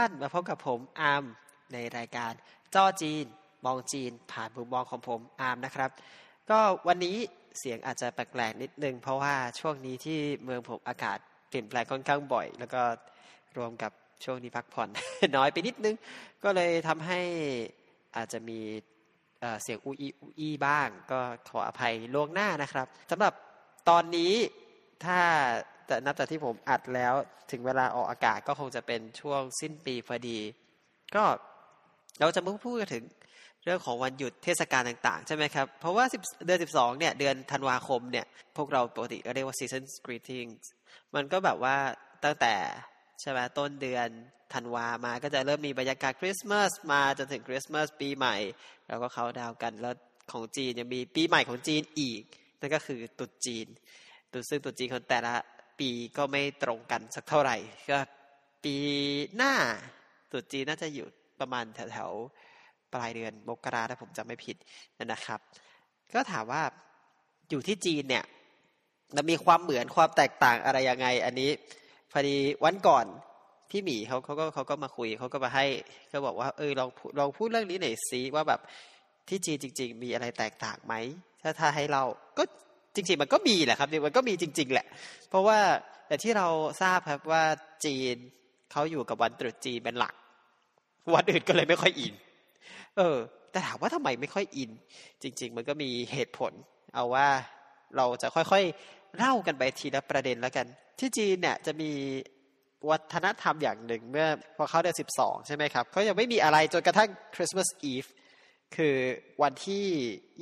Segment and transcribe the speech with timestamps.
[0.00, 1.24] ท่านมาพบกับผมอาร์ม
[1.72, 2.32] ในรายการ
[2.74, 3.24] จ้อจีน
[3.64, 5.90] มองจีน ผ่านมุมมองของผมอาร์มนะครับ
[6.50, 6.58] ก็
[6.88, 7.16] วันนี้
[7.58, 11.18] เสียงอาจจะแปลกๆนิดนึง เพราะว่าช่วงนี้ที่เมืองผมอากาศ
[11.48, 12.82] เปลี่ยนแปลงค่อนข้างบ่อย แล้วก็
[13.56, 13.92] รวมกับ
[14.24, 14.88] ช่วงนี้พักผ่อน
[15.36, 15.96] น้อยไปนิดนึง
[16.44, 17.20] ก็เลยทำให้
[18.16, 18.60] อาจจะมี
[19.62, 23.32] เสียงอูอีอูอีบ้าง ก็ขออภัยล่วงหน้านะครับสำหรับ
[23.88, 24.34] ตอนนี้
[25.04, 25.18] ถ้า
[25.90, 27.14] แต่นับจากที่ผมอัดแล้ว
[27.50, 30.38] ถึงเวลาออกอากาศก็คงจะเป็นช่วงสิ้นปีพอดี
[31.14, 31.24] ก็
[32.20, 33.04] เราจะมาพูดถึง
[33.64, 36.04] เรื่องของวันหยุดเทศกาลต่างๆ ใช่ไหมครับ เพราะว่า
[36.46, 38.26] เดือนสิบสองเนี่ย เดือนธันวาคมเนี่ย
[38.56, 40.62] พวกเราปกติก็เรียกว่า season greetings
[41.14, 41.76] มันก็แบบว่า
[42.24, 42.54] ตั้งแต่
[43.20, 44.08] ใช่ไหมต้นเดือน
[44.54, 48.36] ธันวามาก็จะเริ่มมีบรรยากาศคริสต์มาสมาจนถึงคริสต์มาสปีใหม่
[48.88, 49.94] แล้วก็เขาดาวกันแล้ว
[50.32, 52.22] ของจีนยังมีปีใหม่ของจีนอีก
[52.60, 53.66] นั่นก็คือตุษจีน
[54.32, 55.34] ตุดซึ่งตุษจีนของแต่ละ
[55.80, 57.56] ปีก็ไม่ตรงกันสักเท่าไหร่
[57.90, 57.98] ก็
[58.64, 58.76] ปี
[59.36, 59.54] หน้า
[60.30, 61.06] ตุจีนน่าจะอยู่
[61.40, 64.56] ประมาณแถวๆปลายเดือนมกราถ้าผมจำไม่ผิด
[65.12, 65.40] นะครับ
[66.14, 66.62] ก็ถามว่า
[67.50, 68.24] อยู่ที่จีนเนี่ย
[69.16, 71.50] มันมีความเหมือนความแตกต่างอะไรยังไง อันนี้
[72.12, 73.06] พอดีวันก่อน
[73.70, 75.66] พี่หมีเขาเขาก็เขาก็มาคุยเขาก็มาให้
[76.12, 78.60] ก็บอกว่าเออลองลองพูดเรื่องนี้หน่อยซิว่าแบบ
[79.28, 80.94] ที่จีนจริง ๆ มีอะไรแตกต่างไหม
[81.42, 82.02] ถ้าถ้าให้เรา
[82.38, 82.44] ก็
[82.94, 84.86] จริงๆมันก็มีแหละครับมันก็มีจริง ๆ แหละ
[85.28, 85.58] เพราะว่า
[86.06, 86.48] แต่ที่เรา
[86.82, 87.42] ทราบครับว่า
[87.84, 88.16] จีน
[88.72, 90.14] เขาอยู่กับวันตรุษจีนเป็นหลัก
[91.14, 92.14] วันอื่นก็เลยไม่ค่อยอิน
[92.96, 93.16] เออ
[93.50, 94.70] แต่ถามว่าทำไมไม่ค่อยอิน
[95.22, 96.52] จริง ๆ มันก็มีเหตุผล
[96.94, 97.28] เอาว่า
[97.96, 100.66] เราจะค่อยๆเล่ากันไปทีละประเด็นแล้วกัน
[100.98, 101.90] ที่จีนเนี่ยจะมี
[102.90, 108.04] วัฒนธรรมอย่างหนึ่งเมื่อพอเขาเดือนสิบสองใช่ไหมครับเขายังไม่มีอะไรจนกระทั่งคริสต์มาสอีฟ
[108.76, 108.96] คือ
[109.42, 109.84] วันที่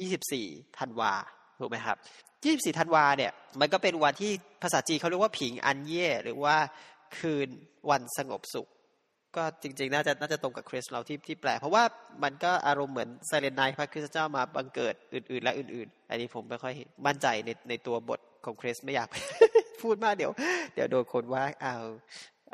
[0.00, 0.46] ยี่สิบสี่
[0.78, 1.12] ธันวา
[1.60, 1.96] ถูกไหมครับ
[2.44, 4.32] ยี่สิบสี่ธันวาเนี่ยมันก็เป็นวันที่
[4.62, 6.56] ภาษาจีนเขาเรียกว่าผิงอันเย่ หรือว่า
[7.18, 7.48] คืน
[7.90, 8.68] วันสงบสุข
[9.36, 11.84] ก็จริง ๆ น่าจะน่าจะตรงกับคริสเราที่ที่แปลเพราะว่า
[12.22, 16.74] มันก็อารมณ์เหมือนไซเลนไนพระคริสต์เจ้ามาบังเกิดอื่น ๆ และอื่น ๆ อันนี้ผมไม่ค่อย
[17.06, 19.08] มั่นใจในในตัวบทของคริสไม่อยาก
[19.82, 20.32] พูดมากเดี๋ยว
[20.74, 21.76] เดี๋ยวโดนคนว่าเอา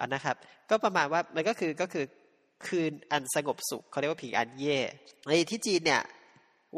[0.00, 0.37] อันนะครับ
[0.70, 2.04] ก็ประมาณว่ามันก็คือก็คือ
[2.66, 4.78] คืนอันสงบสุขเขาเรียกว่าผิงอันเย่
[5.26, 6.03] ในที่จีนเนี่ย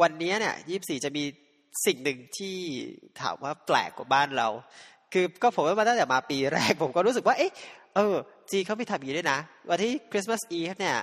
[0.02, 1.24] วันนี้เนี่ยยี่สี่จะมี
[1.86, 2.56] สิ่งหนึ่งที่
[3.20, 4.48] ถามว่าแปลกกว่าบ้านเรา
[5.12, 7.52] คือก็ผมว่ามาตั้งแต่มาปีแรก ผมก็รู้สึกว่าเอ๊ะ
[7.96, 8.14] เออ
[8.50, 9.38] จีเขาไม่ทำอย่างนี้ด้วยนะ
[9.68, 10.96] วันที่คริสต์มาสอีฟเนี่ย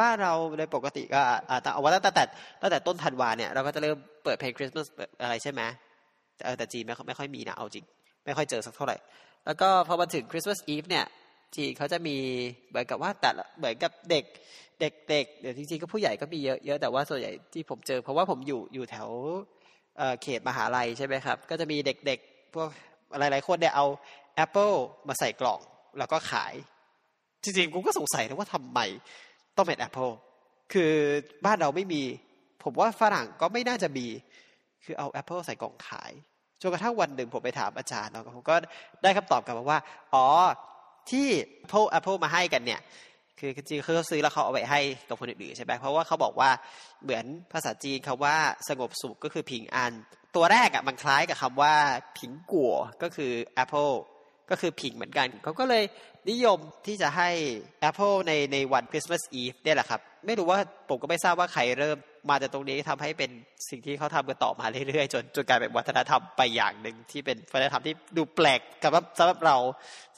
[0.00, 1.20] บ้านเราในปกติก็
[1.50, 2.24] อ่าเอาว่าตั้งแต่
[2.62, 4.86] ตั้งแต่ต้นธันวาเนี่ยเราก็จะเริ่มเปิดเพลงคริสต์มาส
[5.22, 5.62] อะไรใช่ไหม
[6.58, 7.84] แต่จีไม่ไม่ค่อยมีนะเอาจริง
[8.24, 8.96] ไม่ค่อยเจอสักเท่าไหร่
[9.46, 11.04] แล้วก็พอมาถึงคริสต์มาสอีฟเนี่ย
[11.54, 12.16] จีเขาจะมี
[12.68, 14.24] เหมือนกับว่าแต่เหมือนกับเด็ก
[14.80, 19.08] เด็กๆเดี๋ยวจริงๆก็ผู้ใหญ่ก็มีเยอะเยอะแต่ว่าส่วนใหญ่ที่ผมเจอ เพราะว่าผมอยู่อยู่แถว
[20.22, 22.68] เขตมหาลัยใช่ไหมครับ ก็จะมีเด็กๆพวก
[23.18, 23.86] หลายๆคนเนี่ยเอา
[24.36, 24.72] แอปเปิล
[25.08, 25.60] มาใส่กล่อง
[25.98, 26.54] แล้วก็ขาย
[27.42, 28.80] จริงๆกูก็สงสัยนะว่าทำไม
[29.56, 30.08] ต้องเป็นแอปเปิล
[30.72, 30.92] คือ
[31.44, 32.02] บ้านเราไม่มี
[32.62, 34.06] ผมว่าฝรั่งก็ไม่น่าจะมี
[34.84, 36.12] คือเอาแอปเปิลใส่กล่องขาย
[36.60, 38.54] จนกระทั่งวันหนึ่งผมไปถามอาจารย์แล้วผมก็
[39.02, 39.78] ได้คำตอบกลับมาว่า
[40.14, 40.26] อ๋อ
[41.10, 41.26] ที่
[41.72, 42.80] พวกแอปเปิลมาให้กันเนี่ย
[43.40, 46.50] คือจริงเขาซื้อแล้วเขาเอาไว้ให้กับคนอื่นๆใช่ไหมเพราะว่าเขาบอกว่า
[47.02, 48.36] เหมือนภาษาจีนคำว่า
[48.68, 49.92] สงบสุขก็คือ平安
[50.36, 51.74] ตัวแรกอะมันคล้ายกับคำว่า
[52.18, 53.32] 苹果ก็คือ
[53.62, 53.94] แอปเปิล
[54.50, 55.84] ก็คือ平 เหมือนกันเขาก็เลย
[56.30, 57.30] นิยมที่จะให้
[57.88, 60.58] Apple ในในวันคริสต์มาสอีฟเนี่ยแหละครับ ไม่รู้ว่า
[60.88, 61.98] ผมก็ไม่ทราบว่าใครเริ่ม
[62.30, 63.30] มาจากตรงนี้ทำให้เป็น
[63.68, 69.56] สิ่งที่เขาทำกันต่อมาเรื่อยๆ จนจนกลายเป็นวัฒนธรรมไปอย่างหนึ่งที่เป็นวัฒนธรรมที่ดูแปลกกับสำหรับเรา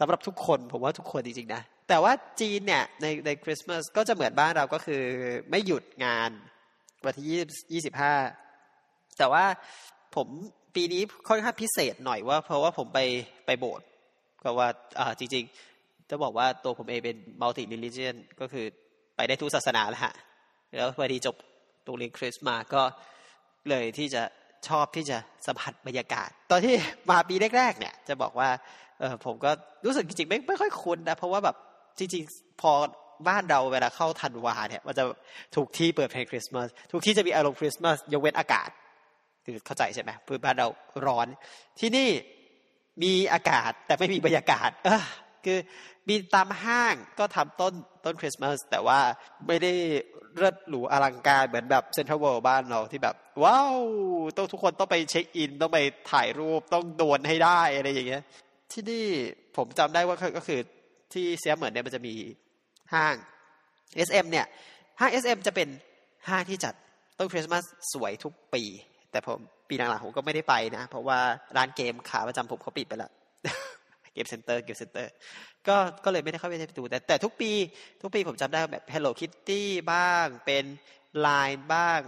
[0.00, 5.02] สำหรับทุกคน ผมว่าทุกคนจริงๆนะ แต่ว่าจีนเนี่ยในในคริสต์มาสก็จะเหมือนบ้านเราก็คือ
[5.50, 6.30] ไม่หยุดงาน
[7.04, 7.40] วันที่ยี่
[7.72, 8.14] ยี่สิบห้า
[9.18, 9.44] แต่ว่า
[10.14, 10.26] ผม
[10.74, 13.00] ปีนี้ค่อนข้างพิเศษหน่อยว่า เพราะว่าผมไป
[13.46, 13.86] ไปโบสถ์
[14.42, 15.44] ก็ว่าอ่าจริง
[15.76, 18.64] ๆ จะบอกว่าตัวผมเองเป็น multi-religion ก็คือ
[19.16, 20.14] ไปได้ทุกศาสนาแล้วฮะ
[20.76, 21.36] แล้วพอดีจบ
[21.86, 22.82] ตรงเรียนคริสต์มาก็
[23.68, 24.22] เลยที่จะ
[24.68, 26.74] ชอบที่จะสัมผัสบรรยากาศ ตอนที่
[27.10, 28.48] มาปีแรกๆเนี่ย จะบอกว่า
[29.00, 29.50] เออผมก็
[29.84, 31.56] รู้สึกจริงๆไม่ไม่ค่อยคุ้นนะเพราะว่าแบบ
[31.98, 32.72] จริงๆ พอ
[33.28, 35.04] บ้านเราเวลาเข้าธันวาเนี่ย มันจะ
[35.54, 38.70] ทุกที่เปิดเพลงคริสต์มาสทุกที่จะมีอารมณ์คริสต์มาสยกเว้นอากาศ
[39.44, 40.68] คือเข้าใจใช่ไหมพื้นบ้านเรา
[41.06, 41.26] ร้อน
[41.80, 42.10] ที่นี่
[43.02, 45.02] มีอากาศแต่ไม่มีบรรยากาศ เออ
[45.44, 45.58] คือ
[46.08, 47.72] มีตามห้างก็ทำต้น
[48.04, 49.00] ต้นคริสต์มาสแต่ว่า
[49.46, 49.72] ไม่ได้
[50.36, 53.78] เลิศหรูอลังการเหมือนแบบเซ็นทรัลเวิลด์บ้านเราที่แบบ ว้าว
[54.36, 55.78] ต้องทุกคนต้องไปเช็คอิน ต้องไป
[56.12, 58.22] ถ่ายรูปต้องโดนให้ได้อะไรอย่างเงี้ย
[58.72, 59.06] ที่นี่
[59.56, 60.60] ผมจำได้ว่าก็คือ
[61.12, 62.14] ที่เซียเหมือนเนี่ยมันจะมี
[62.94, 63.14] ห้าง
[64.08, 64.46] SM เนี่ย
[65.00, 65.68] ห้าง SM จะเป็น
[66.28, 66.74] ห้างที่จัด
[67.18, 68.62] ต้นคริสต์มาสสวยทุกปี
[69.10, 71.18] แต่ผมปีหลังๆผมก็ไม่ได้ไปนะ เพราะว่า
[71.56, 73.10] ร้านเกมขาประจำผมเขาปิดไปแล้ว
[74.14, 75.12] game center game center
[75.68, 77.50] ก็ก็เลยไม่ได้เข้าไปดูแต่แต่ทุกปี
[78.02, 79.62] ทุกปีผมจำได้แบบ Hello Kitty
[79.92, 80.64] บ้างเป็น
[81.26, 82.00] Line บ้าง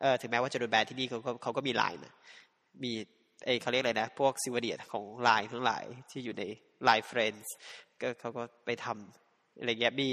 [0.00, 2.14] เออถึงแม้ว่าจะโดนแบนที่นี่เขาเขาก็มี Line นะ
[2.84, 2.92] มี
[3.44, 6.42] เอเขาเรียกอะไรนะ พวกซิวเดียของ Line ทั้งหลายที่อยู่ใน
[6.88, 7.46] Line Friends
[8.02, 10.10] ก็เขาก็ไปทำอะไรเงี้ยมี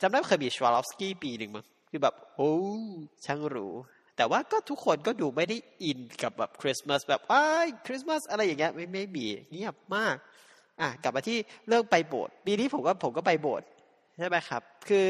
[0.00, 2.52] จำได้เคยมีชวาลอฟสกี้ปีหนึ่งมั้งคือแบบ โอ้
[3.24, 3.68] ช่างหรู
[4.16, 10.16] แต่ว่าก็ทุกคนก็ดูไม่ได้อินกับแบบคริสต์มาสแบบอ้ายคริสต์มาสอะไรอย่างเงี้ยไม่ไม่มีเงียบมาก
[10.80, 11.38] อะกลับมาที่
[11.68, 13.66] เรื่องไปโบสถ์ปีนี้ผมก็ผมก็ไปโบสถ์
[14.18, 15.06] ใช่ไหมครับ คือ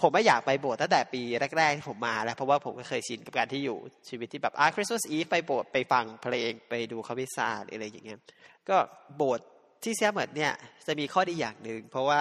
[0.00, 1.22] ผมไม่อยากไปโบสถ์ตั้งแต่ปี
[1.58, 8.20] แรกๆที่ผมมาแล้วเพราะว่าผมก็เคยชินกับการที่อยู่ชีวิตที่แบบอ่าคริสต์มาสอีฟไปโบสถ์ไปฟังเพลงไปดูคาวิซาอะไรอย่างเงี้ย
[8.68, 8.76] ก็
[9.16, 9.46] โบสถ์
[9.82, 10.52] ที่เซียเหมือนเนี่ย
[10.86, 12.20] จะมีข้อดีอย่างหนึ่งเพราะว่า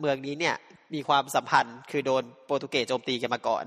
[0.00, 0.54] เมืองนี้เนี่ย
[0.94, 3.64] มีความสัมพันธ์คือโดนโปรตุเกสโจมตีกันมาก่อน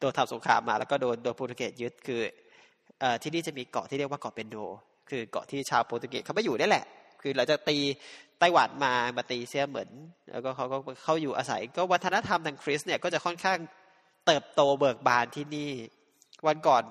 [0.00, 2.20] โดนทำสงครามมาแล้วก็โดนโดนโปรตุเกสยึดคือ
[3.02, 4.56] อที่นี่จะมีเกาะที่เรียกว่าเกาะเปนโด
[5.10, 6.84] คือเกาะที่ชาวโปรตุเกสเขาไม่อยู่ได้แหละ
[7.22, 7.76] คือเราจะตี
[8.38, 9.88] ไต้หวันมามาตีเซียเหมือน
[10.32, 13.58] แล้วก็เขาก็เข้าอยู่อาศัย ก็วัฒนธรรมทางคริสเนี่ยก็จะค่อนข้าง
[14.26, 15.70] เติบโตเบิกบานที่นี่
[16.46, 16.82] วันก่อน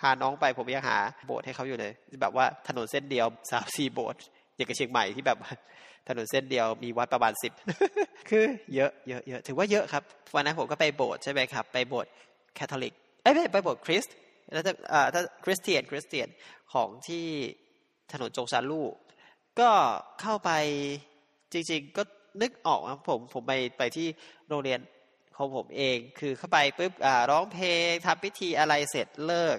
[0.00, 4.20] พาน้องไปผมยังหาโบสถ์ให้เขาอยู่เลย แบบว่าถนนเส้นเดียวสามสี่โบสถ์
[4.56, 5.38] อย่างกับเชียงใหม่ที่แบบ
[6.08, 7.52] ถนนเส้นเดียวมีวัดประมาณสิบ
[8.28, 8.44] คือ
[8.74, 10.02] เยอะเยอะเยอะถือว่าเยอะครับ
[10.34, 12.10] วันนั้นผมก็ไปโบสถ์ใช่ไหมครับ ไปโบสถ์
[12.54, 14.14] แคทอลิกไอ้ไม่ไปโบสถ์คริสต์
[14.52, 14.74] แล้วถ้า
[15.14, 16.28] ถ้าคริสเตียนคริสเตียน
[16.72, 17.26] ของที่
[18.12, 18.88] ถนนจงซานลู่
[19.60, 19.70] ก็
[20.20, 20.50] เข้าไป
[21.52, 22.02] จริง ๆ ก็
[22.42, 24.06] นึกออกนะผมผมไปไปที่
[24.48, 24.80] โรงเรียน
[25.36, 26.92] ของผมเอง คือเข้าไปปุ๊บ
[27.30, 29.56] ร้องเพลงทำพิธีอะไรเสร็จเลิก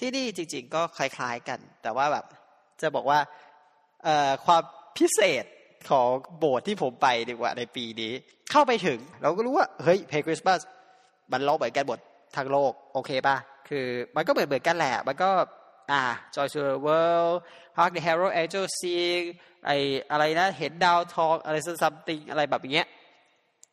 [0.00, 2.24] ที่นี่จริง ๆ ก็คล้าย ๆกัน แต่ว่าแบบ
[2.82, 3.18] จะบอกว่า
[4.46, 4.62] ความ
[4.98, 5.44] พิเศษ
[5.90, 6.08] ของ
[6.38, 8.12] โบสถ์ที่ผมไปดีกว่าในปีนี้
[8.50, 10.60] เข้าไปถึง เราก็รู้ว่า เฮ้ยเพลงคริสต์มาส
[11.32, 11.98] มันร้องเหมือนกันหมด
[12.36, 13.36] ทางโลก โอเคป่ะ
[13.68, 15.30] คือมันก็เหมือนเหมือนกันแหละ มันก็
[15.92, 16.02] อ่า
[16.34, 17.36] Joy to the World
[17.76, 19.22] Hark the Herald Angels Sing
[19.66, 19.70] ไอ
[20.10, 22.88] อะไรนะเห็นดาวทองอะไร something อะไรแบบเงี้ย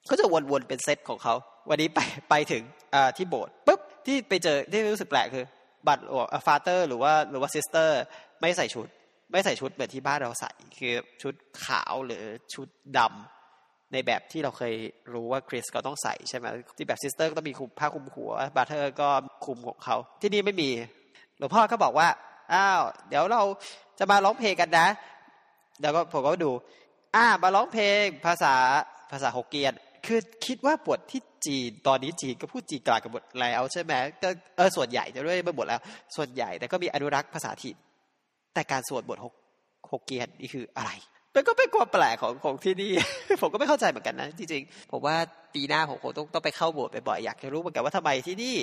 [0.09, 1.35] ก็จะวนๆเป็นเซตของเขา
[1.69, 1.99] วันนี้ไป
[2.29, 5.45] ไปถึงอ่าที่โบสถ์ปุ๊บที่ไปเจอที่รู้สึกแปลกคือ
[5.87, 6.03] brother
[6.45, 8.01] father หรือว่าหรือว่า sister
[8.41, 8.87] ไม่ใส่ชุด
[9.33, 11.33] ไม่ใส่ชุดเหมือนที่บ้านเราใส่ คือชุด
[11.63, 14.73] ขาวหรือชุดดำในแบบที่เราเคย
[15.13, 16.45] รู้ว่าคริสต์ก็ต้องใส่ใช่ไหม
[16.77, 19.09] ที่แบบ sister ก็ต้องมีผ้าคลุมหัว brother ก็
[19.45, 20.69] คลุมของเขา ที่นี่ไม่มี
[21.37, 22.07] หลวงพ่อก็บอกว่า
[22.53, 23.41] อ้าวเดี๋ยวเรา
[23.99, 24.87] จะมาร้องเพลงกันนะ
[25.79, 26.51] เดี๋ยวก็ผมก็ดู
[27.15, 28.55] อ่ามาร้องเพลงภาษา
[29.11, 29.73] ภาษาฮกเกี้ยน
[30.05, 33.93] คือคิดว่าบทที่จีนตอนนี้จีนก็พูดจีนกลางกับบทแล้วใช่ไหม
[34.23, 35.81] ก็เออส่วนใหญ่จะด้วยไม่หมดแล้ว
[36.15, 37.77] ส่วนใหญ่แต่ก็มีอนุรักษ์ภาษาถิ่น
[38.53, 39.33] แต่การสวดบทฮก
[39.91, 40.91] ฮกเกี้ยนนี่คืออะไร
[41.35, 42.91] มันก็เป็นความแปลกของของที่นี่
[43.41, 45.15] ผมก็ไม่เข้าใจเหมือนกันนะจริงๆผมว่า
[45.55, 48.55] ปีหน้าผมคงต้องต้องไปเข้าโบสถ์บ่อยๆอยากจะรู้เหมือนกันว่าทำไมที่นี่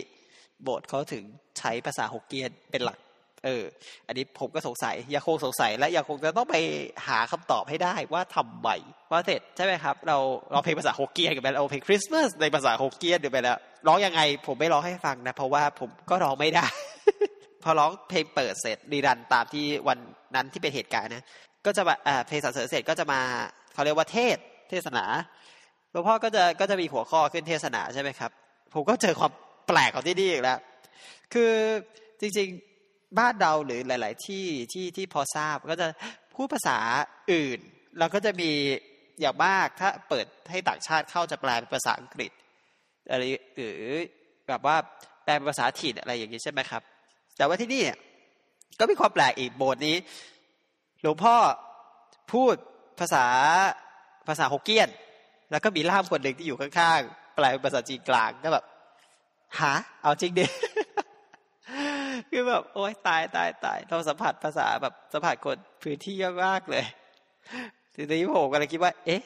[0.65, 1.25] โบสถ์เขาถึง
[1.59, 2.99] ใช้ภาษาฮกเกี้ยนเป็นหลัก
[3.45, 3.65] เออ
[4.07, 6.57] อันนี้ผมก็สงสัยยังคงสงสัยและยังคงจะต้องไป
[7.07, 8.69] หาคำตอบให้ได้ว่าทำไม
[9.11, 10.19] ว่าเสร็จใช่ไหมครับ เรา
[10.53, 16.67] เราเพลงภาษาฮกเกียนกันไปเราเพลงคริสต์มาสในภาษาฮกเกียนเดี๋ยวไปแล้วร้องยังไงผมไม่ร้องให้ฟังนะเพราะว่าผมก็ร้องไม่ได้
[17.62, 19.99] พอร้องเพลงเปิดเสร็จรีรันตามที่วัน
[20.35, 21.25] นั้นที่เป็นเหตุการณ์นะ
[21.67, 21.95] ก็จะมา
[22.27, 23.21] เพลงสรรเสริญเสร็จก็จะมา
[23.75, 24.37] เขาเรียกว่าเทศ
[24.71, 25.05] เทศนา
[25.91, 28.31] หลวงพ่อก็จะก็จะมีหัวข้อขึ้นเทศนาใช่ไหมครับ
[28.75, 29.33] ผมก็เจอความ
[29.69, 30.59] แปลกของที่นี่อีกแล้ว
[31.33, 31.52] คือ
[32.21, 35.87] จริงๆบ้านเราหรือหลาย ๆ ที่ที่ที่พอทราบก็จะ
[36.35, 36.79] พูดภาษา
[37.33, 37.59] อื่น
[37.99, 38.50] เราก็จะมี
[39.21, 42.31] อย่างมากถ้าเปิดให้ต่างชาติเข้าจะแปลเป็นภาษาอังกฤษ
[43.11, 43.23] อะไร
[43.57, 43.81] หรือ
[44.49, 44.76] แบบว่า
[45.25, 46.83] แปลเป็นภาษาถิ่นอะไรอย่างนี้ใช่ไหมครับ
[47.37, 47.99] แต่ว่าที่นี่เนี่ย
[48.79, 49.97] ก็มีความแปลกอีกโบสถ์นี้
[51.03, 51.35] หลวงพ่อ
[52.33, 52.55] พูด
[53.01, 53.27] ภาษา
[54.29, 54.89] ภาษาฮกเกี้ยน
[55.51, 58.65] แล้วก็มีล่ามคนหนึ่งที่อยู่ข้างๆแปลเป็นภาษาจีนกลางก็แบบ
[59.59, 59.73] หา
[60.03, 60.45] เอาจริงดิ
[62.31, 66.85] คือแบบโอ๊ยตายตายตายเราสัมผัสภาษาแบบสัมผัสคนพื้นที่ยากมากเลย
[67.95, 69.23] ทีนี้ผมก็เลยคิดว่า เอ๊ะ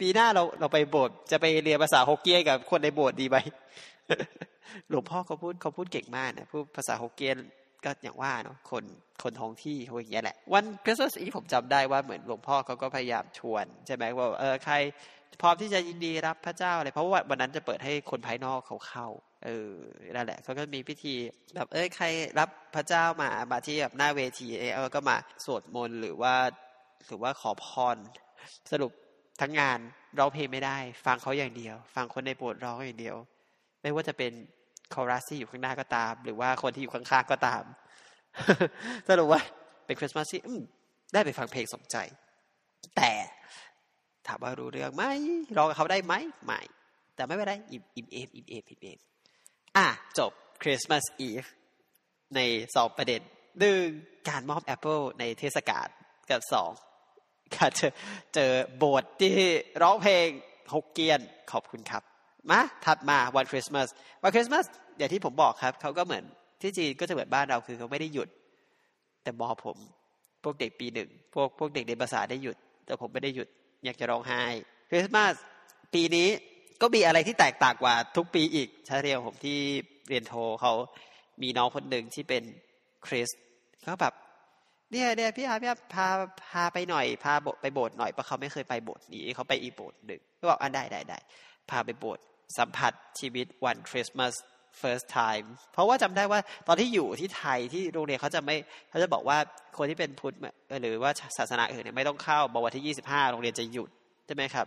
[0.00, 3.36] ปีหน้าเราเราไปโบสถ์จะไปเรียนภาษาฮกเกี้ยนกับคนในโบสถ์ดีไหม
[4.88, 7.38] หลวงพ่อเขาพูดเขาพูดเก่งมากนะพูดภาษาฮกเกี้ยน
[7.84, 8.84] ก็อย่างว่าเนาะคน
[9.22, 14.74] คนท้องที่เขาอย่างเงี้ยแหละ วันคริสต์มาสอีผมจำได้ว่าเหมือนหลวงพ่อเขาก็พยายามชวนใช่ไหมว่าเออใคร
[15.42, 19.06] พร้อมที่จะยินดีรับพระเจ้าอะไรเพราะว่าวันนั้นจะเปิดให้คนภายนอกเขาเข้า
[19.44, 19.72] เออ
[20.16, 21.14] นั่นแหละเขาก็มีพิธี
[21.56, 22.06] แบบเอ้ยใคร
[22.38, 26.34] รับพระเจ้ามามาที่แบบหน้าเวทีเออก็มาสวดมนต์หรือว่า
[27.06, 27.96] หรือว่าขอพร
[28.70, 28.92] สรุป
[29.40, 29.78] ทั้งงาน
[30.18, 33.16] ร้องเพลงไม่ได้ ฟังเขาอย่างเดียว ฟังคนในโบสถ์ร้องอย่างเดียว
[33.82, 34.32] ไม่ว่าจะเป็น
[34.94, 37.62] คอรัสที่อยู่ข้างหน้าก็ตาม หรือว่าคนที่อยู่ข้างๆก็ตาม
[39.08, 39.40] สรุปว่า
[39.86, 40.40] เป็นคริสต์มาสที่
[41.12, 41.96] ได้ไปฟังเพลงสมใจ
[42.96, 43.12] แต่
[44.26, 45.04] ถามว่ารู้เรื่องไหม
[45.56, 46.60] ร้องกับเขาได้ไหมไม่
[47.14, 48.98] แต่ไม่เป็นไรอิ่มอิ่มเอมอิ่มเอมอิ่มเอม
[49.76, 49.86] อะ
[50.18, 51.44] จบ Christmas Eve
[52.36, 52.40] ใน
[52.76, 53.20] สองประเด็น
[53.60, 53.84] หนึ่ง
[54.28, 55.88] การมอบแอปเปิลในเทศกาล
[56.30, 56.70] กับสอง
[57.56, 57.92] การเจอ
[58.34, 59.34] เจอโบสถ์ที่
[59.82, 60.26] ร้องเพลง
[60.72, 61.20] ฮกเกี้ยน
[61.52, 62.02] ขอบคุณครับ
[62.50, 63.88] มาถัดมาวันคริสต์มาส
[64.22, 64.64] วันคริสต์มาส
[64.98, 66.24] อย่างที่ผมบอกครับเขาก็เหมือน
[66.60, 68.28] ที่จีนก็จะเหมือนบ้านเราคือเขาไม่ได้หยุด
[69.22, 69.76] แต่มอผม
[70.44, 73.48] พวกเด็กปีหนึ่งพวกพวกเด็กในภาษาได้หยุด แต่ผมไม่ได้หยุด
[73.84, 74.42] อยากจะร้องไห้
[74.90, 75.32] คริสต์มาส
[75.94, 76.28] ปีนี้
[76.80, 79.58] ก็มีอะไรที่แตกต่างกว่าทุกปีอีกชาเรียวผมที่
[80.08, 80.72] เรียนโทเขา
[81.42, 82.42] มีน้องคนหนึ่งที่เป็น
[83.06, 83.28] คริส
[83.84, 84.14] เขาแบบ
[84.92, 86.06] เนี่ยเนี่ยพี่อาพี่อาพา
[86.50, 91.18] พาไปหน่อยพาไปโบสถ์หน่อยเพราะเขาไม่เคยไปโบสถ์นี้เขาไปอีโบสถ์หนึ่งก็บอกอะได้ได้ได้
[91.70, 92.24] พาไปโบสถ์
[92.58, 94.34] สัมผัสชีวิตวันคริสต์มาส
[94.80, 98.56] first time เพราะว่าจำได้ว่าตอนที่อยู่ที่ไทยที่โรงเรียนเขาจะไม่
[98.90, 99.38] เขาจะบอกว่า
[99.78, 100.34] คนที่เป็นพุทธ
[100.82, 103.88] หรือว่าศาสนาอื่นเนี่ยไม่ต้องเข้าบอกวันที่ยี่สิบห้าโรงเรียนจะหยุด
[104.26, 104.66] ใช่ไหมครับ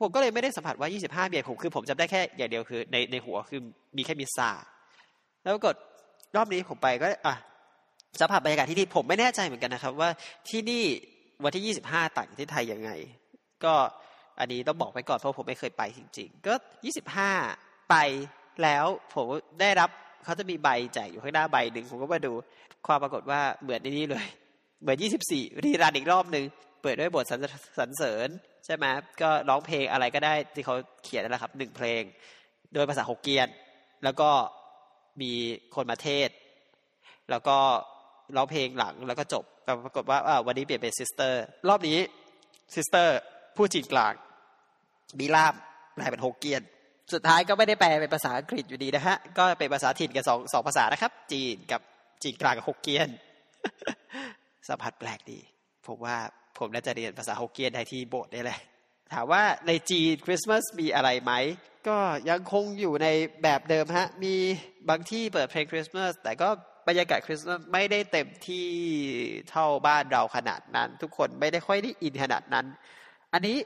[0.00, 3.60] ผมก็เลยไม่ได้สัมผัสว่ายี่สิบห้าเบียผมคือผมจำได้แค่อย่างเดียวคือในในหัวคือ
[3.96, 4.50] มีแค่มิสซา
[5.42, 5.76] แล้วกด
[6.36, 7.34] รอบนี้ผมไปก็อะ
[8.20, 10.10] สัมผัสบรรยากาศที่นี่ผมไม่แน่ใจเหมือนกันนะครับ ว่า
[10.48, 10.84] ที่นี่
[11.44, 12.90] วันที่ยี่สิบห้าต่างที่ไทยยังไง
[13.64, 13.74] ก็
[14.38, 17.30] อันนี้ต้องบอกไปก่อนเพราะผมไม่เคยไปจริง ๆ ก็ยี่สิบห้า
[17.90, 17.96] ไป
[18.62, 19.26] แล้วผม
[19.60, 19.90] ได้รับ
[20.24, 22.32] เขาจะมีใบแจกอยู่ข้างหน้าใบหนึ่งผมก็มาดู
[22.86, 24.24] ความปรากฏว่าเหมือนในนี้เลย
[24.82, 26.44] เหมือนยี่สิบสี่รีรันอีกรอบหนึ่ง
[26.82, 27.36] เปิดด้วยบทสร
[27.88, 28.28] รเสริญ
[28.64, 28.84] ใช่ไหม
[29.22, 30.74] ก็ร้องเพลงอะไรก็ได้ที่เขา
[31.04, 32.02] เขียนนั่นแหละครับหนึ่งเพลง
[32.74, 33.48] โดยภาษาฮกเกี้ยน
[34.04, 34.30] แล้วก็
[35.20, 35.32] มี
[35.74, 36.30] คนมาเทศน์
[37.30, 37.56] แล้วก็
[38.36, 41.98] ร้องเพลงหลังแล้วก็จบแต่ปรากฏว่าวันนี้เปลี่ยนเป็นซิสเตอร์รอบนี้
[42.74, 43.18] ซิสเตอร์
[43.56, 44.12] พูดจีนกลาง
[45.18, 45.54] มีล่าม
[45.94, 46.62] แปลเป็นฮกเกี้ยน
[47.12, 51.80] สุดท้ายก็ไม่ได้แปลเป็นภาษาอังกฤษอยู่ดีนะฮะ ก็เป็นภาษาถิ่นกันสองสองภาษานะครับ จีนกับ
[52.22, 53.08] จีนกลางกับฮกเกี้ยน
[54.68, 55.38] สัมผัสแปลกดี
[55.86, 56.16] ผมว่า
[56.58, 58.58] ผมน่าจะเรียนภาษาฮกเกี้ยนได้ที่โบสถ์ได้เลย
[59.12, 61.32] ถามว่าในจีนคริสต์มาสมีอะไรไหม
[61.88, 61.98] ก็
[62.30, 63.08] ยังคงอยู่ใน
[63.42, 64.34] แบบเดิมฮะ มี
[64.88, 66.48] บางที่เปิดเพลงคริสต์มาสแต่ก็
[66.88, 68.66] บรรยากาศคริสต์มาสไม่ได้เต็มที่
[69.50, 72.66] เท่าบ้านเราขนาดนั้น ทุกคนไม่ได้ค่อยได้อินขนาดนั้น
[73.32, 73.56] อันนี้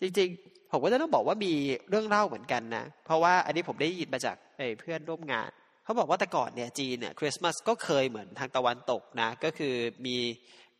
[0.00, 0.30] จริง
[0.76, 1.54] ผมก็จะต้องบอกว่ามี
[1.88, 4.36] เรื่องเล่าเหมือนกันนะ เพราะว่าอันนี้ผมได้ยินมาจาก
[4.80, 5.50] เพื่อนร่วมงาน
[5.84, 9.74] เขาบอกว่าแต่ก่อนเนี่ยจีนเนี่ยคริสต์มาสก็เคยเหมือนทางตะวันตกนะ ก็คือ
[10.06, 10.16] มี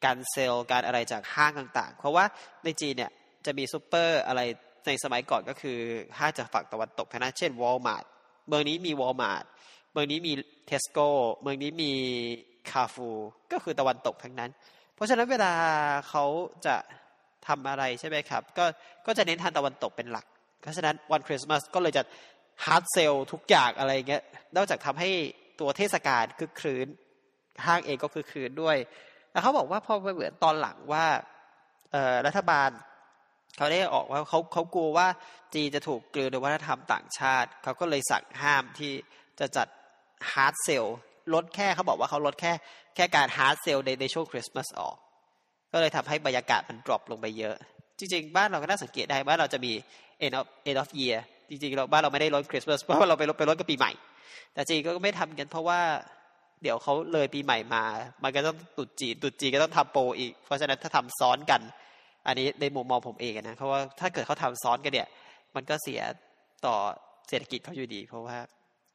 [0.05, 2.25] การเซลล์การอะไรจากห้างต่างๆ เพราะว่า
[2.65, 3.11] ในจีนเนี่ย
[3.47, 4.41] จะมีซูเปอร์อะไร
[4.87, 5.79] ในสมัยก่อนก็คือ
[6.19, 8.05] ห้างจากฝั่งตะวันตกนะเช่นวอลมาร์ท
[8.49, 9.45] เมืองนี้มีวอลมาร์ท
[9.93, 10.33] เมืองนี้มี
[10.67, 11.09] เทสโก้
[11.43, 11.93] เมืองนี้มี
[12.71, 13.09] คาร์ฟูร์
[13.53, 14.51] ก็คือตะวันตกทั้งนั้น
[14.95, 15.53] เพราะฉะนั้นเวลา
[16.09, 16.25] เขา
[16.67, 16.77] จะ
[17.49, 18.65] ทำอะไรใช่ไหมครับ ก็
[19.07, 20.27] ก็จะเน้นทางตะวันตกเป็นหลัก
[20.61, 22.03] เพราะฉะนั้นวันคริสต์มาสก็เลยจะ
[22.65, 24.23] hard sell ทุกอย่างอะไรเงี้ย
[24.57, 25.11] นอกจากทำให้
[25.61, 26.87] ตัวเทศกาลครึกครื้น
[27.67, 28.77] ห้างเองก็ครึกครื้นด้วย
[29.31, 31.05] แต่เขาบอกว่าพอไปเหมือนตอนหลังว่า
[32.27, 32.71] รัฐบาล
[33.57, 35.09] เขาได้ออกว่าเขาเขากลัวว่า
[35.55, 38.93] จีนจะถูกกลืนโดยวัฒนธรรมต่างชาติ เขาก็เลยสั่งห้ามที่
[39.41, 39.69] จะจัด
[40.33, 40.85] hard sell
[41.35, 42.53] ลดแค่เขาบอกว่าเขาลดแค่
[42.95, 44.97] แค่การ hard sell ในในช่วงคริสต์มาสออก
[45.75, 47.55] ก็เลยทำให้บรรยากาศมัน drop ลงไปเยอะ
[47.99, 49.73] จริง ๆ บ้านเราก็น่าสังเกตได้ว่าเราจะมี
[50.25, 51.17] end of end of year
[51.51, 53.93] จริงๆเราบ้านเราไม่ได้ลดคริสต์มาสเพราะว่าเราไปลดไปลดกับปีใหม่
[54.55, 55.81] แต่จีนก็ไม่ทำกันเพราะว่า
[56.63, 57.85] เดี๋ยวเขาเลยปีใหม่มา
[58.25, 61.61] มันก็ต้องตุดจีนตุดจีนก็ต้องทำโปรอีก เพราะฉะนั้นถ้าทำซ้อนกัน
[62.27, 65.09] อันนี้ในมุมมองผมเองนะเพราะว่าถ้าเกิดเขาทาซ้อนกันเนี่ย
[65.57, 66.01] มันก็เสีย
[66.67, 66.75] ต่อ
[67.29, 68.37] เศรษฐกิจเขาอยู่ดี เพราะว่า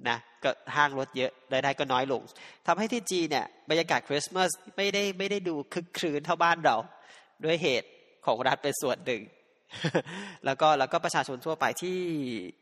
[0.08, 2.22] นะก็ห้างรถเยอะรายได้ก็น้อยลง
[2.68, 6.76] ทำให้ที่จีเนี่ยบรรยากาศคริสต์มาสไม่ได้ไม่ได้ดูคึกคืนเท่าบ้านเรา
[7.46, 7.90] ด้วยเหตุ
[8.26, 9.22] ของรัฐเป็นส่วนหนึ่ง
[10.46, 11.98] แล้วก็แล้วก็ประชาชนทั่วไปที่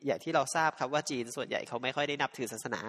[0.06, 2.82] อย่างที่เราทราบครับว่าจีนส่วนใหญ่เขาไม่ค่อยได้นับถือศาสนา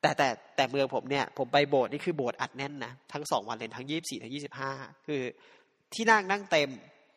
[0.00, 4.72] แต่แต่แต่เมืองผมเนี่ยผมไปโบสถ์นี่คือโบสถ์อัดแน่นนะทั้งสองวันเลยทั้งยี่บสี่ทั้งยี่สิบห้า
[5.06, 5.22] คือ
[5.94, 6.70] ที่นั่งนั่งเต็ม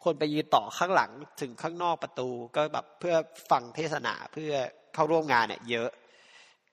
[0.03, 3.15] คนไปยืนต่อข้างหลังถึงข้างนอกประตูก็แบบเพื่อ
[3.51, 4.51] ฟังเทศนาเพื่อ
[4.93, 5.89] เข้าร่วมงานเนี่ยเยอะ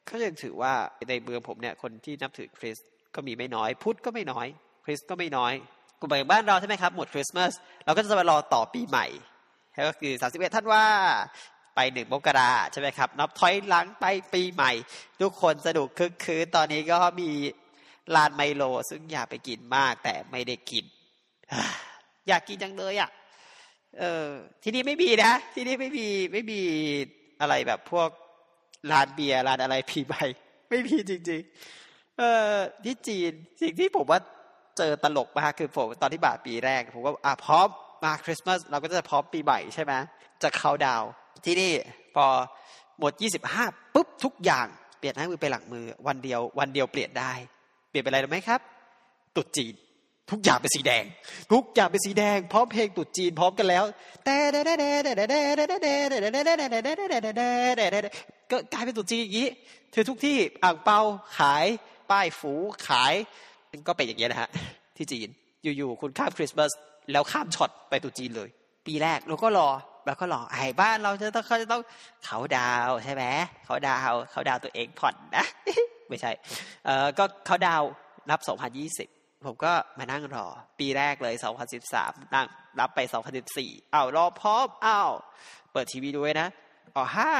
[0.08, 0.72] ก็ยังถือว่า
[1.08, 2.76] ในเมืองผมเนี่ยคนที่นับถือคริส
[3.14, 4.46] ก็มีไม่น้อย พุทธก็ไม่น้อย
[4.84, 5.52] คริสก็ไม่น้อย
[6.00, 7.52] กลุ่มบ้านเราใช่ไหมครับหมดคริสต์มาส
[7.84, 9.06] เราก็จะมารอต่อปีใหม่
[9.88, 10.84] ก็คือสามสิบเอ็ดท่านว่า
[11.74, 14.72] ไปหนึ่งมกราใช่ไหมครับ นับถอยหลังไปปีใหม่
[15.20, 17.30] ทุกคนสนุกคึกคืนตอนนี้ก็มี
[18.14, 20.84] ลานไมโล ซึ่งอยากไปกินมากแต่ไม่ได้กิน
[22.28, 23.10] อยากกินจังเลยอะ
[23.98, 24.28] เออ
[24.62, 26.60] ที่นี่ไม่มีนะ ที่นี่ไม่มีไม่มี
[27.40, 28.08] อะไรแบบพวก
[28.92, 30.24] ร้านเบียร์ร้านอะไรปีใหม่
[30.68, 31.40] ไม่มีจริง
[31.80, 32.22] ๆ เอ
[32.52, 34.20] อที่จีนสิ่งที่ผมว่า
[34.78, 37.66] เจอตลกมากคือผมตอนที่บาปีแรก ผมก็อะพร้อม
[38.04, 39.92] มาคริสต์มาสเราก็จะพร้อมปีใหม่ใช่ไหม
[40.42, 41.02] จะเข้าดาว
[41.44, 41.72] ที่นี่
[42.14, 42.26] พอ
[42.98, 43.64] หมดยี่สิบห้า
[43.94, 44.66] ปุ๊บทุกอย่าง
[44.98, 47.32] เปลี่ยนหน้ามือไปหลังมือ วันเดียว วันเดียวเปลี่ยนได้
[47.90, 48.60] เปลี่ยนเป็นอะไรรู้ไหมครับ
[49.36, 49.74] ตุดจีน
[50.30, 51.04] ทุกอย่างเป็นสีแดง
[51.52, 53.84] ทุกอย่างเป็นสีแดง พร้อมเพลงตุดจีนพร้อมกันแล้ว
[54.24, 54.34] แต่
[58.54, 59.48] ก็กลายเป็นตุดจีอย่างนี้
[59.92, 61.00] เธอทุกที่อ่างเปา
[61.38, 61.66] ขาย
[62.10, 62.52] ป้ายฝู
[62.88, 63.14] ขาย
[63.88, 64.50] ก็เป็นอย่างเงี้นะฮะ
[64.96, 65.28] ที่จีน
[65.76, 66.70] อยู่ๆคุณข้ามคริสต์มาส
[67.12, 68.48] แล้วข้ามช็อตไปตุจีนเลย
[68.86, 69.68] ปีแรกเราก็รอ
[70.06, 71.82] เราก็รอไอ้บ้านเราจะต้องเขาจะต้อง
[72.24, 73.24] เขาดาวใช่ไหม
[73.64, 75.46] เขาดาวเขาดาวตัวเองผ่อนนะ
[76.08, 76.30] ไม่ใช่
[76.86, 77.82] เออก็เขาดาว
[78.30, 78.40] นับ
[78.88, 80.46] 2020 ผมก็มานั่งรอ
[80.78, 81.34] ปีแรกเลย
[81.84, 82.46] 2013 นั่ง
[82.80, 83.00] รับไป
[83.46, 85.10] 2014อ้าวรอพร้อมอ้าว
[85.72, 86.48] เปิดทีวีด้วยนะ
[86.96, 87.32] อ๋อห้า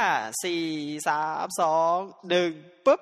[0.43, 0.63] สี่
[1.07, 1.95] สามสอง
[2.29, 2.51] หนึ่ง
[2.85, 3.01] ปุ๊บ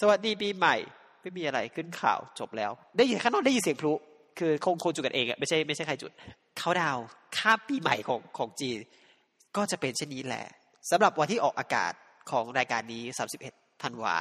[0.00, 0.76] สวัสดีปีใหม่
[1.22, 3.92] ไม่มีอะไรขึ้นข่าวจบแล้ว ได้ยินข้างนอกได้ยินเสียงพลุ
[4.38, 6.12] คือคงคงจุดกันเองอะไม่ใช่ไม่ใช่ใครจุด
[6.58, 6.98] เขาดาว
[7.36, 8.78] ข้ามปีใหม่ของของจีน
[9.56, 10.44] ก็จะเป็นเช่นนี้แหละ
[10.90, 11.92] สำหรับวันที่ออกอากาศ
[12.30, 13.02] ของรายการนี้
[13.42, 14.14] 31 ธันวา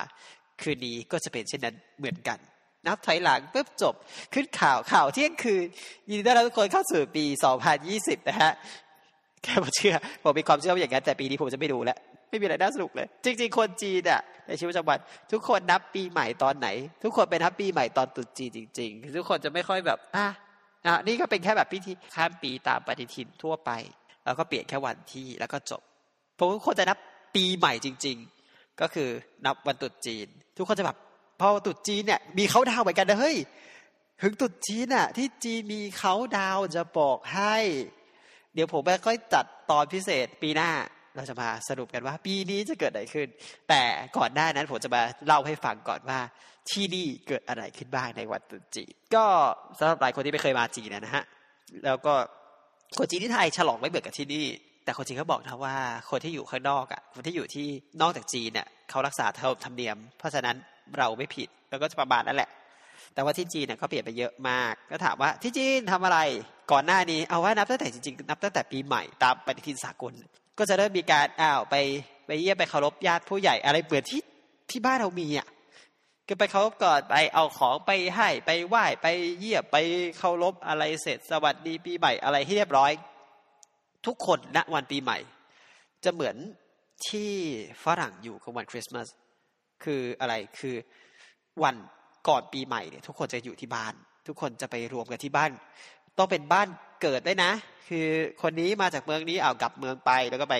[0.62, 2.40] คืนนี้ก็จะเป็นเช่นนั้นเหมือนกัน
[2.86, 3.96] นับถอยหลังปุ๊บจบ
[4.34, 5.66] ขึ้นข่าวข่าวเที่ยงคืน
[6.10, 7.26] ยินดีต้อนรับทุกคนเข้าสู่ปี
[7.78, 8.54] 2020 นะฮะ
[9.44, 11.98] แค่ผมเชื่อผมมีความเชื่อว่าอย่างนั้นแต่ปีนี้ผมจะไม่ดูแล้ว
[12.30, 15.00] ไม่มีอะไรน่าสนุกเลย จริง ๆ คนจีนอะในชีวิตประจำวัน
[15.32, 16.68] ทุกคนนับปีใหม่ตอนไหน
[17.04, 20.28] ทุกคนเป็นนับปีใหม่ตอนตรุษจีนจริง ๆ ทุกคนจะไม่ค่อยแบบอะ
[20.88, 23.72] อะนี่ก็เป็นแค่แบบพิธีข้ามปีตามปฏิทินทั่วไป
[24.26, 25.82] แล้วก็เปลี่ยนแค่วันที่แล้วก็จบ
[26.38, 26.98] ผมทุกคนจะนับ
[27.36, 28.18] ปีใหม่จริง
[28.50, 29.10] ๆ ก็คือ
[29.46, 30.28] นับวันตรุษจีน
[30.58, 30.98] ทุกคนจะแบบ
[31.40, 33.38] พอตรุษจีนเนี่ยมีเขาดาวเหมือนกันนะเฮ้ย
[34.22, 37.56] ถึงตรุษจีนอะที่จีนมีเขาดาวจะบอกให้
[38.60, 40.72] ดี๋ยวผมไปค่อยจัดตอนพิเศษปีหน้า
[41.16, 43.28] เราจะมาสรุปกันว่า ปีนี้จะเกิดอะไรขึ้น
[43.70, 43.82] แต่
[44.18, 46.20] ก่อนหน้านั้นผมจะมาเล่าให้ฟังก่อนว่า
[46.72, 49.26] ที่นี่เกิดอะไรขึ้นบ้างในวันตรุษจีนก็
[49.80, 51.24] สำหรับหลายคนที่ไม่เคยมาจีนนะฮะ
[51.86, 52.14] แล้วก็
[52.98, 54.46] คนจีนที่ไทยฉลองไม่เหมือนกับที่นี่
[54.84, 55.76] แต่คนจีนเขาบอกนะว่า
[56.10, 57.68] คนที่อยู่ข้างนอกอะคนที่อยู่ที่
[58.02, 60.56] นอกจากจีนเนี่ยเขารักษาเท่าธรรมเนียม เพราะฉะนั้น
[60.98, 62.50] เราไม่ผิดแล้วก็จะประมาณนั่นแหละ
[63.14, 66.20] แต่ว่าที่จีนเนี่ยเขาเปลี่ยนไปเยอะมาก ก็ถามว่าที่จีนทำอะไร
[66.72, 70.14] ก่อนหน้านี้เอาว่านับตั้งแต่จริงๆนับตั้งแต่ปีใหม่ตามปฏิทินสากล
[70.58, 71.76] ก็จะเริ่มมีการอ้าวไป
[72.28, 74.22] ไปเยี่ยมไปเคารพญาติผู้ใหญ่อะไรเปือนที่
[74.70, 75.48] ที่บ้านเรามีอะ
[76.28, 79.08] คือไปเคารพก่อนไปเอาของไปให้ไปไหว้ไป
[79.40, 79.78] เยี่ยมไป
[80.18, 82.92] เคารพอะไรเสร็จสวัสดีปีใหม่อะไรที่เรียบร้อย
[84.06, 85.20] ทุกคนณวันปีใหม่
[86.04, 86.36] จะเหมือน
[87.08, 87.32] ที่
[87.84, 89.08] ฝรั่งอยู่กับวันคริสต์มาส
[89.84, 90.76] คืออะไรคือ
[91.64, 91.76] วัน
[92.28, 93.94] ก่อนปีใหม่เนี่ยทุกคนจะอยู่ที่บ้าน
[94.28, 95.52] ทุกคนจะไปรวมกันที่บ้าน
[96.18, 96.68] ต้องเป็นบ้าน
[97.02, 97.52] เกิดได้นะ
[97.90, 98.08] คือ
[98.42, 100.56] คนนี้มาจากเมืองนี้เอากลับเมืองไปแล้วก็ไป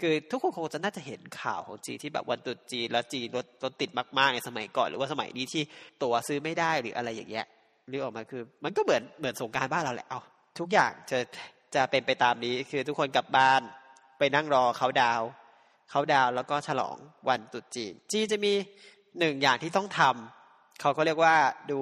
[0.00, 5.62] คือทุกคนคงจะน่าจะเห็นข่าวของจีที่แบบวันตรุษจีนแล้วจีนรถรถติดมากๆในสมัยก่อนหรือว่าสมัยนี้ที่
[6.02, 7.46] ตั๋วซื้อไม่ได้หรืออะไรอย่างเงี้ย
[7.88, 10.20] หรือออกมาคือ มันก็เหมือนเหมือนสงกรานต์บ้านเราแหละเอา
[10.58, 11.18] ทุกอย่างจะ
[11.74, 13.62] จะเป็นไปตามนี้คือทุกคนกลับบ้าน
[14.18, 16.96] ไปนั่งรอ countdown countdown แล้วก็ฉลอง
[17.28, 18.52] วันตรุษจีน จีนจะมี
[19.18, 20.45] หนึ่งอย่างที่ต้องทำ
[20.80, 21.36] เขาก็เรียกว่า
[21.70, 21.80] ดู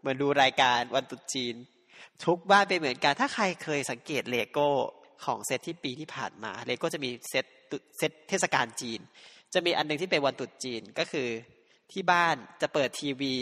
[0.00, 1.54] เหมือนดูรายการวันตรุษจีน
[2.24, 4.68] ทุกบ้านเป็นเหมือนกัน ถ้าใครเคยสังเกตเลโก้
[5.24, 7.44] ของเซตที่ปีที่ผ่านมาเลโก้จะมีเซต
[7.98, 9.00] เซตเทศกาลจีน
[9.54, 11.28] จะมีอันนึงที่เป็นวันตรุษจีนก็คือ
[11.92, 13.34] ที่บ้านจะเปิดทีวี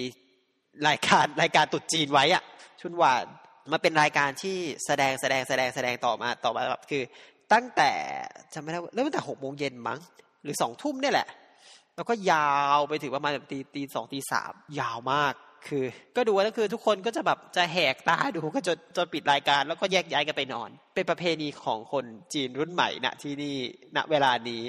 [0.89, 2.43] รายการรายการตรุษจีนไว้อะ
[2.81, 3.25] ชุนหวาน
[3.73, 4.57] มาเป็นรายการที่
[4.87, 7.03] แสดงแสดงแสดงแสดงต่อมาต่อมาแบบคือ
[7.53, 7.91] ตั้งแต่
[8.53, 10.01] จำไม่ได้เริ่มตั้งแต่หกโมงเย็นมั้ง
[10.43, 11.29] หรือสองทุ่มเนี่ยแหละ
[11.97, 15.35] แล้วก็ยาวไปถึงประมาณตีตีสองตีสามยาวมาก
[15.69, 15.85] คือ
[16.17, 23.57] ก็ดูแล้วคือทุกคนก็จะแบบจะแหกตาดูก็จนจนปิดรายการ แล้วก็แยกย้ายกันไปนอน เป็นประเพณีของคนจีนรุ่นใหม่ณที่นี่
[23.97, 24.63] ณเวลานี้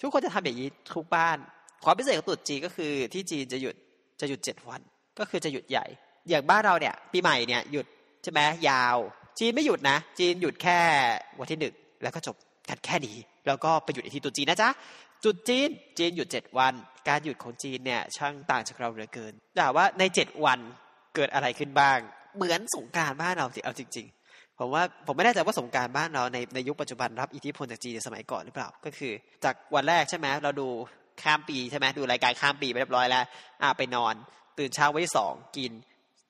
[0.00, 1.38] ทุกคนจะทำอย่างนี้ทุกบ้าน
[1.84, 3.74] ความพิเศษของตุษจีนก็คือที่จีนจะหยุด
[4.20, 4.80] จะหยุดเจ็ดวัน
[5.18, 5.86] ก็คือจะหยุดใหญ่
[6.28, 7.86] อย่างบ้านเราเนี่ย ปีใหม่เนี่ยหยุด
[8.22, 8.96] ใช่ไหมยาว
[9.38, 10.78] จีนไม่หยุดนะ จีนหยุดแค่
[11.38, 12.36] วันที่หนึ่งแล้วก็จบ
[12.68, 14.70] กันแค่นี้แล้วก็ไปหยุดอีกที่ตุจีนนะจ๊ะ
[15.24, 16.74] จุดจีนจีนหยุดเจ็ดวัน
[17.08, 20.58] การหยุดของจีนเนี่ยช่างต่างจากเราเหลือเกินแต่ว่าในเจ็ดวัน
[21.14, 21.98] เกิดอะไรขึ้นบ้าง
[22.36, 29.12] เหมือนสงการบ้านเราสิเอาจริง ๆ ผมว่าผมไม่แน่ใจว่าสงการบ้านเราในในยุคปัจจุบันรับอิทธิพลจากจีนในสมัยก่อนหรือเปล่า ก็คือ
[29.44, 30.68] จากวันแรกใช่ไหมเราดู
[31.22, 33.24] ข้ามปีใช่ไหมดูรายการข้ามปีไปเรียบร้อยแล้ว
[33.62, 34.14] อ่าไปนอน
[34.58, 35.72] ตื่นเช้าไว้สองกิน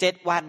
[0.01, 0.45] เจ็ดวัน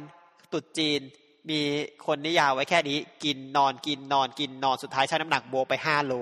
[0.53, 1.01] ตุดจีน
[1.49, 1.59] มี
[2.05, 6.13] คนนิยามไว้แค่นี้ กินนอนกินนอนกินนอนสุดท้ายชั่งน้ำหนักโบไปห้าโล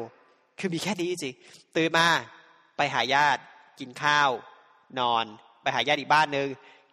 [0.60, 1.36] คือมีแค่นี้จริง
[1.76, 2.08] ตื่นมา
[2.78, 3.42] ไปหาญาติ
[3.80, 4.30] กินข้าว
[5.00, 5.26] นอน
[5.62, 6.48] ไปหาญาติอีกบ้านหนึ่ง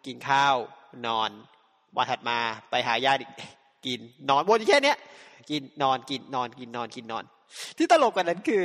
[0.06, 0.54] กินข้าว
[1.06, 1.30] นอน
[1.96, 2.38] วันถัดมา
[2.70, 3.20] ไปหาญาติ
[3.86, 4.00] กิน
[4.30, 4.98] นอนวนแค่เนี้ย
[5.50, 7.24] กินนอนกินนอนกินนอนกินนอน
[7.76, 8.64] ที่ตลกกว่านั้นคือ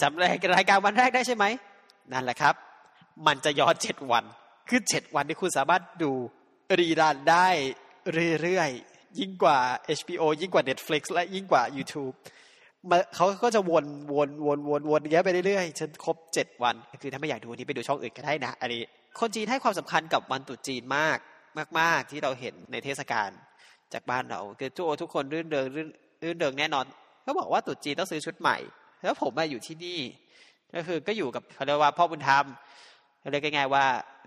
[0.00, 0.20] จำ
[0.54, 1.44] รายการวันแรกได้ใช่ไหม
[2.12, 2.54] นั่นแหละครับ
[3.26, 4.24] มันจะย้อนเจ็ดวัน
[4.68, 6.12] คือเจ็ดวันที่คุณสามารถดู
[6.78, 7.48] รีรันได้
[8.42, 9.58] เรื่อยๆ ยิ่งกว่า
[9.98, 12.14] HBO ยิ่งกว่า Netflix และยิ่งกว่า YouTube
[13.16, 18.82] เขาก็จะวนวนวนวนวนอย่างเงี้ยไปเรื่อยๆจนครบเจ็ดวัน คือถ้าไม่อยากดูนี้ไปดูช่องอื่นก็ได้นะอันนี้
[19.18, 21.18] คนจีนให้ความสำคัญกับวันตรุษจีนมาก
[21.78, 23.30] มาก ๆ ที่เราเห็นในเทศกาล
[23.92, 26.84] จากบ้านเราคือทุกทุกคนรื่นเริงรื่นเริงแน่นอน
[27.22, 28.56] เขาบอกว่าตรุษจีนต้องซื้อชุดใหม่
[29.02, 29.98] แล้วผมมาอยู่ที่นี่
[30.74, 32.44] ก็คือก็อยู่กับเขาเรียกว่าพ่อบุญธรรม
[33.30, 33.84] เรียกง่ายๆว่า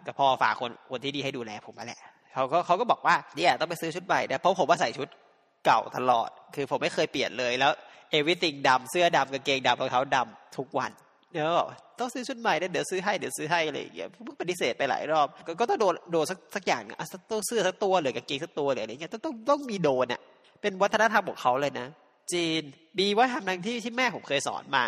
[0.07, 1.99] กับพ่อฝากคนคนที่ดีให้ดูแลผมมาแหละ
[2.33, 5.07] เขาก็เขาก็บอกว่าเนี่ยต้องไปซื้อชุดใหม่นะเพราะผมว่าใส่ชุด
[5.65, 7.71] เก่าตลอด คือผมไม่เคยเปลี่ยนเลยแล้ว
[8.17, 10.91] everything ดำเสื้อดำกางเกงดำรองเท้าดำทุกวัน
[11.34, 11.65] เนอะ
[11.99, 14.08] ต้องซื้อชุดใหม่เดี๋ยวซื้อให้เดี๋ยวซื้อให้อะไรอย่างเงี้ย
[14.39, 15.28] ปฏิเสธไปหลายรอบ
[15.60, 20.21] ก็ต้องโดนโดนสักสักอย่างอะต้องเสื้อสักตัวหรือกางเกงสักตัวหรืออะไรเงี้ยต้องต้องต้องมีโดนอะ
[20.62, 21.88] เป็นวัฒนธรรมของเขาเลยนะ
[22.34, 22.63] จีน
[22.99, 24.86] มีวัฒนธรรมดังที่ที่แม่ผมเคยสอนมา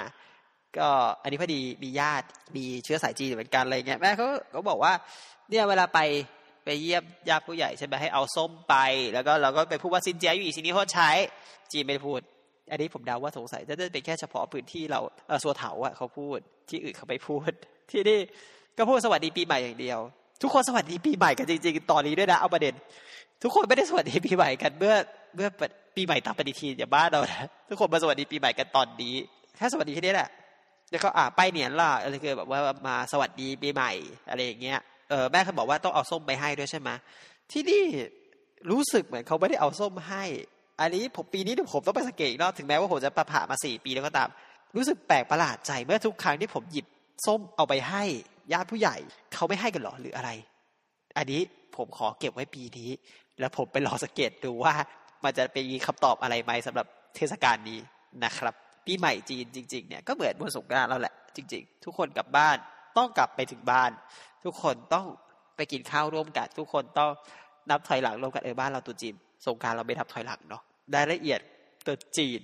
[0.77, 0.87] ก็
[1.21, 4.93] อันนี้พอดีมีญาติมีเชื้อสายจีนเหมือนกันอะไรเงี้ยแม่เขาเขาบอกว่า
[5.49, 5.99] เนี่ยเวลาไป
[6.65, 8.75] ไปเยี่ยมญาติผู้ใหญ่ใช่ไหมให้เอาส้มไป
[9.13, 11.09] แล้วก็เราก็ไปพูดว่าซินเจียอยู่อีซินี้เขาใช้
[11.71, 12.19] จีนไม่พูด
[12.71, 16.37] อันนี้ผมเดาว่าสงสัยจะเป็นแค่เฉพาะพื้นที่เราเออสัวเถาอะเขาพูด
[16.69, 17.51] ที่อื่นเขาไม่พูด
[17.91, 18.19] ที่นี่
[18.77, 19.99] ก็พูดสวัสดีปีใหม่อย่างเดียว
[20.41, 22.73] ทุกคนสวัสดีปีใหม่กันจริง ๆ ตอนนี้ด้วยนะเอาประเด็น
[23.43, 24.95] ทุกคนไม่ได้สวัสดีปีใหม่กันเมื่อ
[25.35, 25.47] เมื่อ
[25.95, 29.15] ปีใหม่ตามปฏิทินอย่าบ้าเรานะทุกคนมาสวัสดีปีใหม่กันตอนนี้
[29.55, 30.29] แค่สวัสดีแค่นี้แหละ
[30.91, 33.91] แล้วก็อ่าไปเหนียนล่ะอะไรคือแบบว่ามาสวัสดีปีใหม่
[34.29, 36.89] อะไรอย่างเงี้ยเออแม่เขาบอกว่าต้องเอาส้มไปให้ด้วยใช่ไหม
[37.51, 37.83] ที่นี่
[38.71, 40.23] รู้สึกเหมือนเขาไม่ได้เอาส้มให้
[40.79, 44.29] อันนี้ผมปีนี้ผมต้องไปสังเกตอีกรอบถึงแม้ว่าผมจะประผ่ามาสี่ปีแล้วก็ตาม
[44.75, 46.85] รู้สึกแปลกประหลาดใจเมื่อทุกครั้งที่ผมหยิบ
[47.25, 48.03] ส้มเอาไปให้
[48.53, 48.95] ญาติผู้ใหญ่
[49.33, 50.29] เขาไม่ให้กันหรอหรืออะไร
[51.17, 51.41] อันนี้
[51.75, 52.89] ผมขอเก็บไว้ปีนี้
[53.39, 54.73] แล้วผมไปรอสังเกตดูว่า
[55.23, 57.79] มันจะเป็นคำตอบอะไรไหมสำหรับเทศกาลนี้
[58.23, 58.53] นะครับ
[58.85, 62.57] ปีใหม่จีนจริง ๆ เนี่ยก็เหมือนวันสงกรานต์เราแหละจริง ๆ ทุกคนกลับบ้าน
[62.97, 63.91] ต้องกลับไปถึงบ้าน
[64.43, 65.05] ทุกคนต้อง
[65.55, 67.11] ไปกินข้าวร่วมกัน ทุกคนต้อง
[67.69, 70.61] นับถอยหลังร่วมกันเออบ้านเราตุจีนสงการเราไม่นับถอยหลังเนาะ
[70.95, 71.39] รายละเอียด
[71.85, 72.39] ตัวจีน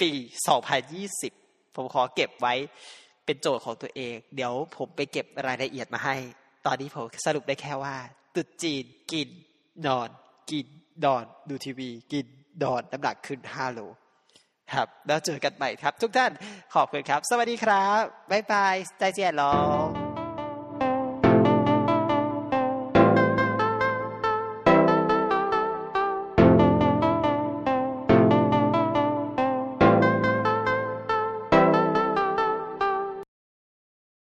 [0.00, 0.10] ปี
[1.14, 2.54] 2020 ผมขอเก็บไว้
[3.24, 6.16] เป็นโจทย์ของตัวเอง เดี๋ยวผมไปเก็บรายละเอียดมาให้
[6.66, 7.96] ตอนนี้ผมสรุปได้แค่ว่า
[8.34, 9.28] ตุจีนกิน
[9.86, 10.08] นอน
[10.50, 10.66] กิน
[11.04, 12.26] นอน ดูทีวี กิน
[12.62, 13.80] นอนน้ำหนักขึ้นห้าโล
[14.72, 16.32] ครับ แล้วเจอกันใหม่ครับ ทุกท่าน
[16.74, 19.95] ขอบคุณครับ สวัสดีครับ บ๊ายบายใจเจียนลอง